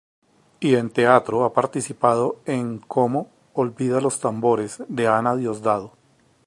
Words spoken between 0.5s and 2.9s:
Y en teatro ha participado en